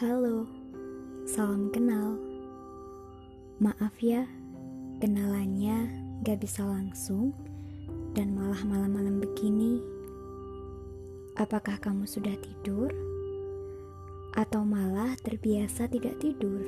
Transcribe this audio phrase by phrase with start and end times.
[0.00, 0.48] Halo,
[1.28, 2.16] salam kenal.
[3.60, 4.24] Maaf ya,
[4.96, 5.92] kenalannya
[6.24, 7.36] gak bisa langsung
[8.16, 9.76] dan malah malam-malam begini.
[11.36, 12.88] Apakah kamu sudah tidur?
[14.40, 16.64] Atau malah terbiasa tidak tidur?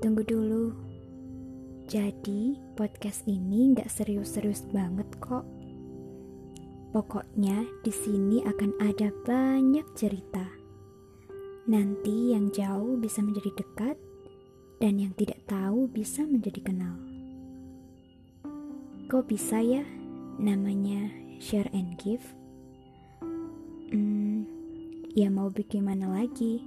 [0.00, 0.72] Tunggu dulu.
[1.84, 5.44] Jadi, podcast ini gak serius-serius banget kok.
[6.96, 10.63] Pokoknya di sini akan ada banyak cerita
[11.64, 13.96] Nanti yang jauh bisa menjadi dekat,
[14.84, 16.96] dan yang tidak tahu bisa menjadi kenal.
[19.08, 19.80] Kok bisa ya
[20.36, 21.08] namanya
[21.40, 22.24] share and give?
[23.88, 24.44] Hmm,
[25.16, 26.60] ya mau bagaimana lagi?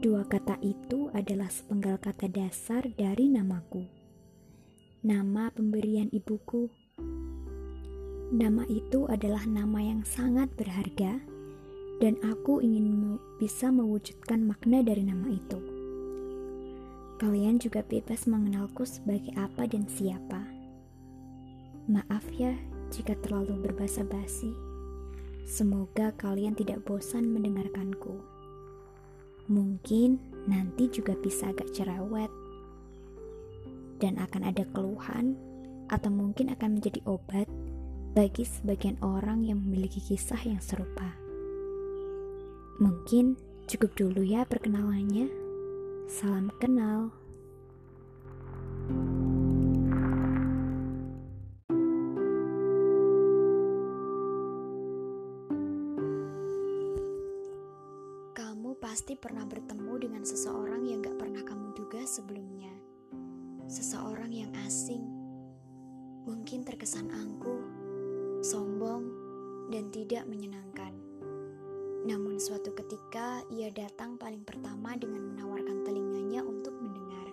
[0.00, 3.84] Dua kata itu adalah sepenggal kata dasar dari namaku.
[5.04, 6.72] Nama pemberian ibuku.
[8.32, 11.20] Nama itu adalah nama yang sangat berharga
[12.00, 15.60] dan aku ingin bisa mewujudkan makna dari nama itu.
[17.20, 20.40] Kalian juga bebas mengenalku sebagai apa dan siapa.
[21.84, 22.56] Maaf ya
[22.88, 24.48] jika terlalu berbahasa basi.
[25.44, 28.16] Semoga kalian tidak bosan mendengarkanku.
[29.52, 30.16] Mungkin
[30.48, 32.32] nanti juga bisa agak cerewet
[34.00, 35.36] dan akan ada keluhan
[35.92, 37.50] atau mungkin akan menjadi obat
[38.16, 41.29] bagi sebagian orang yang memiliki kisah yang serupa.
[42.80, 43.36] Mungkin
[43.68, 45.28] cukup dulu ya perkenalannya.
[46.08, 47.12] Salam kenal.
[58.32, 62.72] Kamu pasti pernah bertemu dengan seseorang yang gak pernah kamu duga sebelumnya.
[63.68, 65.04] Seseorang yang asing,
[66.24, 67.60] mungkin terkesan angkuh,
[68.40, 69.04] sombong,
[69.68, 70.99] dan tidak menyenangkan.
[72.00, 77.28] Namun suatu ketika ia datang paling pertama dengan menawarkan telinganya untuk mendengar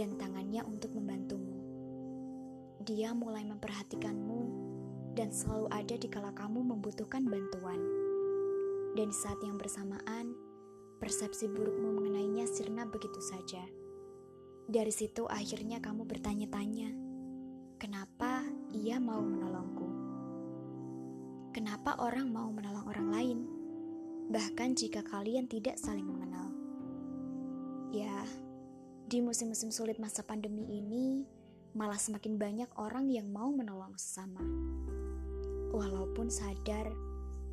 [0.00, 1.60] dan tangannya untuk membantumu.
[2.86, 4.40] Dia mulai memperhatikanmu
[5.12, 7.80] dan selalu ada di kala kamu membutuhkan bantuan.
[8.96, 10.32] Dan saat yang bersamaan,
[10.96, 13.60] persepsi burukmu mengenainya sirna begitu saja.
[14.68, 16.90] Dari situ akhirnya kamu bertanya-tanya,
[17.76, 18.40] kenapa
[18.72, 19.88] ia mau menolongku?
[21.52, 23.55] Kenapa orang mau menolong orang lain?
[24.26, 26.50] Bahkan jika kalian tidak saling mengenal.
[27.94, 28.26] Ya,
[29.06, 31.22] di musim-musim sulit masa pandemi ini,
[31.78, 34.42] malah semakin banyak orang yang mau menolong sesama.
[35.70, 36.90] Walaupun sadar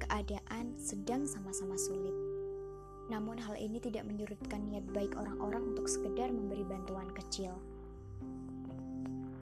[0.00, 2.16] keadaan sedang sama-sama sulit.
[3.12, 7.52] Namun hal ini tidak menyurutkan niat baik orang-orang untuk sekedar memberi bantuan kecil.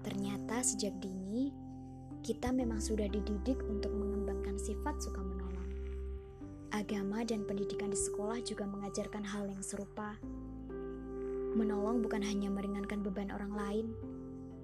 [0.03, 1.55] Ternyata sejak dini,
[2.27, 5.42] kita memang sudah dididik untuk mengembangkan sifat suka menolong
[6.73, 10.17] Agama dan pendidikan di sekolah juga mengajarkan hal yang serupa.
[11.53, 13.87] Menolong bukan hanya meringankan beban orang lain,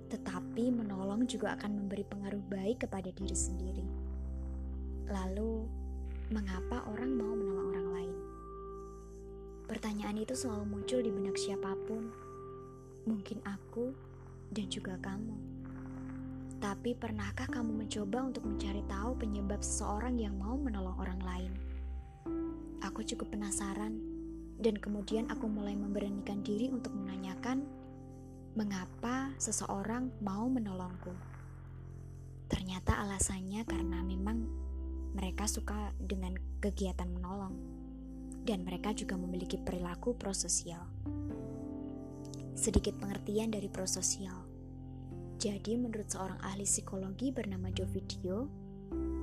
[0.09, 3.85] tetapi menolong juga akan memberi pengaruh baik kepada diri sendiri.
[5.13, 5.69] Lalu,
[6.33, 8.17] mengapa orang mau menolong orang lain?
[9.69, 12.09] Pertanyaan itu selalu muncul di benak siapa pun,
[13.05, 13.93] mungkin aku
[14.49, 15.37] dan juga kamu.
[16.57, 21.68] Tapi pernahkah kamu mencoba untuk mencari tahu penyebab seseorang yang mau menolong orang lain?
[22.89, 24.01] Aku cukup penasaran,
[24.57, 27.69] dan kemudian aku mulai memberanikan diri untuk menanyakan
[28.57, 31.13] mengapa seseorang mau menolongku.
[32.49, 34.49] Ternyata alasannya karena memang
[35.13, 36.33] mereka suka dengan
[36.65, 37.53] kegiatan menolong,
[38.49, 40.89] dan mereka juga memiliki perilaku prososial.
[42.57, 44.49] Sedikit pengertian dari prososial.
[45.37, 48.49] Jadi, menurut seorang ahli psikologi bernama Jovidio,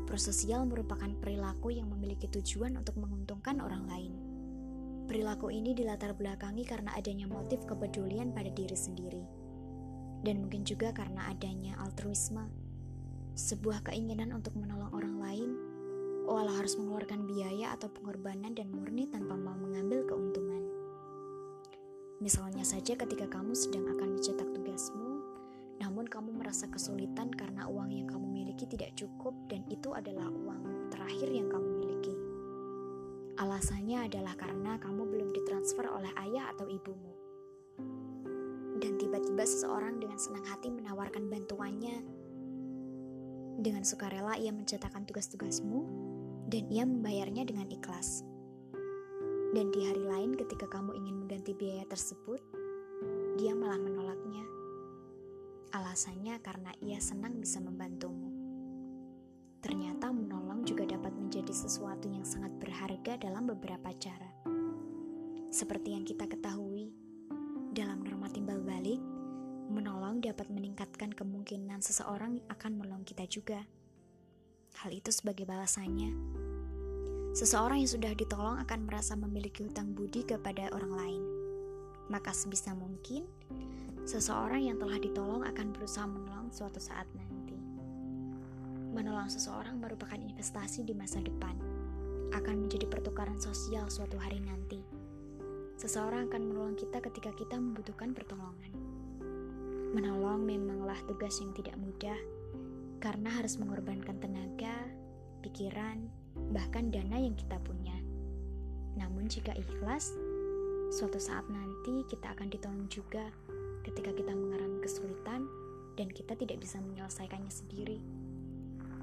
[0.06, 4.14] Prososial merupakan perilaku yang memiliki tujuan untuk menguntungkan orang lain.
[5.10, 9.26] Perilaku ini dilatar belakangi karena adanya motif kepedulian pada diri sendiri.
[10.22, 12.46] Dan mungkin juga karena adanya altruisme,
[13.34, 15.50] sebuah keinginan untuk menolong orang lain,
[16.26, 20.64] walau harus mengeluarkan biaya atau pengorbanan dan murni tanpa mau mengambil keuntungan.
[22.22, 25.22] Misalnya saja ketika kamu sedang akan mencetak tugasmu,
[25.84, 28.08] namun kamu merasa kesulitan karena uang yang
[28.56, 32.16] miliki tidak cukup dan itu adalah uang terakhir yang kamu miliki.
[33.36, 37.12] Alasannya adalah karena kamu belum ditransfer oleh ayah atau ibumu.
[38.80, 42.00] Dan tiba-tiba seseorang dengan senang hati menawarkan bantuannya.
[43.60, 45.84] Dengan sukarela ia mencetakkan tugas-tugasmu
[46.48, 48.24] dan ia membayarnya dengan ikhlas.
[49.52, 52.40] Dan di hari lain ketika kamu ingin mengganti biaya tersebut,
[53.36, 54.48] dia malah menolaknya
[55.76, 58.15] Alasannya karena ia senang bisa membantumu.
[63.06, 64.34] Berharga dalam beberapa cara.
[65.54, 66.90] Seperti yang kita ketahui,
[67.70, 68.98] dalam norma timbal balik,
[69.70, 73.62] menolong dapat meningkatkan kemungkinan seseorang akan menolong kita juga.
[74.82, 76.18] Hal itu sebagai balasannya.
[77.38, 81.24] Seseorang yang sudah ditolong akan merasa memiliki hutang budi kepada orang lain.
[82.10, 83.30] Maka sebisa mungkin,
[84.10, 87.54] seseorang yang telah ditolong akan berusaha menolong suatu saat nanti.
[88.98, 91.65] Menolong seseorang merupakan investasi di masa depan,
[92.36, 94.84] akan menjadi pertukaran sosial suatu hari nanti.
[95.80, 98.72] Seseorang akan menolong kita ketika kita membutuhkan pertolongan.
[99.96, 102.20] Menolong memanglah tugas yang tidak mudah,
[103.00, 104.76] karena harus mengorbankan tenaga,
[105.40, 106.12] pikiran,
[106.52, 107.96] bahkan dana yang kita punya.
[109.00, 110.12] Namun, jika ikhlas,
[110.92, 113.32] suatu saat nanti kita akan ditolong juga
[113.88, 115.48] ketika kita mengalami kesulitan
[115.96, 118.00] dan kita tidak bisa menyelesaikannya sendiri.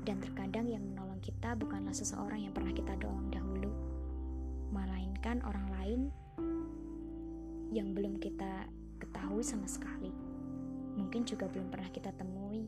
[0.03, 3.71] Dan terkadang yang menolong kita bukanlah seseorang yang pernah kita tolong dahulu,
[4.75, 6.01] melainkan orang lain
[7.71, 8.67] yang belum kita
[8.99, 10.11] ketahui sama sekali.
[10.99, 12.67] Mungkin juga belum pernah kita temui.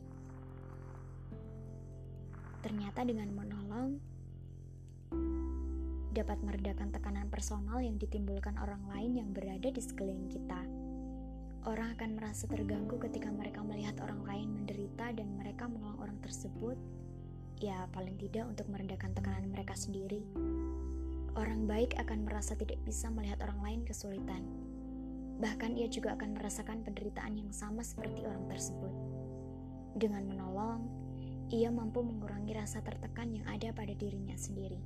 [2.64, 4.00] Ternyata dengan menolong
[6.14, 10.62] dapat meredakan tekanan personal yang ditimbulkan orang lain yang berada di sekeliling kita.
[11.66, 16.78] Orang akan merasa terganggu ketika mereka melihat orang lain menderita dan mereka menolong orang tersebut,
[17.60, 20.22] ya paling tidak untuk meredakan tekanan mereka sendiri.
[21.34, 24.46] Orang baik akan merasa tidak bisa melihat orang lain kesulitan.
[25.42, 28.94] Bahkan ia juga akan merasakan penderitaan yang sama seperti orang tersebut.
[29.98, 30.86] Dengan menolong,
[31.50, 34.78] ia mampu mengurangi rasa tertekan yang ada pada dirinya sendiri.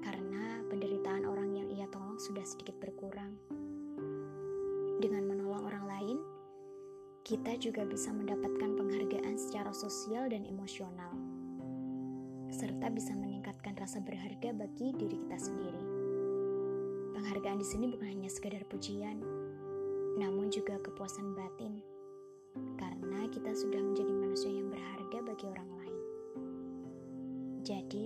[0.00, 3.36] Karena penderitaan orang yang ia tolong sudah sedikit berkurang.
[5.00, 6.18] Dengan menolong orang lain,
[7.24, 11.12] kita juga bisa mendapatkan penghargaan secara sosial dan emosional,
[12.64, 15.84] serta bisa meningkatkan rasa berharga bagi diri kita sendiri.
[17.12, 19.20] Penghargaan di sini bukan hanya sekedar pujian,
[20.16, 21.84] namun juga kepuasan batin,
[22.80, 25.96] karena kita sudah menjadi manusia yang berharga bagi orang lain.
[27.68, 28.03] Jadi,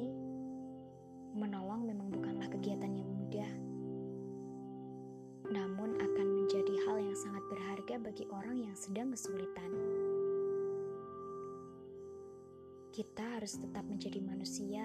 [12.99, 14.83] Kita harus tetap menjadi manusia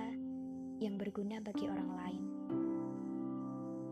[0.77, 2.24] yang berguna bagi orang lain.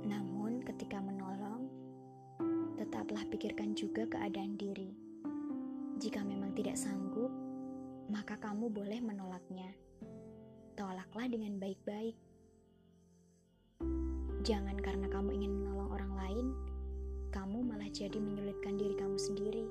[0.06, 1.66] Namun, ketika menolong,
[2.78, 4.94] tetaplah pikirkan juga keadaan diri.
[5.98, 7.34] Jika memang tidak sanggup,
[8.14, 9.74] maka kamu boleh menolaknya.
[10.78, 12.14] Tolaklah dengan baik-baik.
[14.46, 16.46] Jangan karena kamu ingin menolong orang lain,
[17.34, 19.66] kamu malah jadi menyulitkan diri kamu sendiri.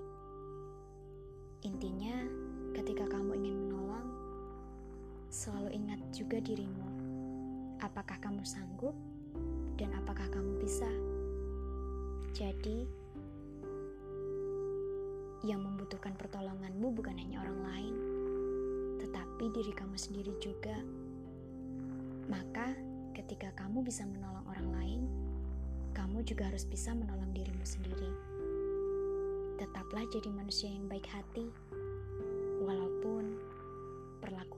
[1.62, 2.26] Intinya,
[2.74, 3.69] ketika kamu ingin
[5.40, 6.84] selalu ingat juga dirimu.
[7.80, 8.92] Apakah kamu sanggup
[9.80, 10.84] dan apakah kamu bisa?
[12.36, 12.84] Jadi,
[15.40, 17.94] yang membutuhkan pertolonganmu bukan hanya orang lain,
[19.00, 20.76] tetapi diri kamu sendiri juga.
[22.28, 22.76] Maka,
[23.16, 25.02] ketika kamu bisa menolong orang lain,
[25.96, 28.12] kamu juga harus bisa menolong dirimu sendiri.
[29.56, 31.48] Tetaplah jadi manusia yang baik hati,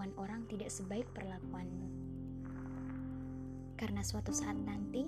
[0.02, 1.86] perlakuan orang tidak sebaik perlakuanmu.
[3.78, 5.06] Karena suatu saat nanti,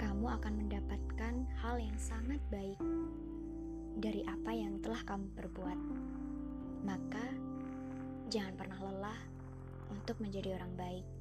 [0.00, 2.80] kamu akan mendapatkan hal yang sangat baik
[4.00, 5.76] dari apa yang telah kamu perbuat.
[6.88, 7.26] Maka,
[8.32, 9.20] jangan pernah lelah
[9.92, 11.15] untuk menjadi orang baik.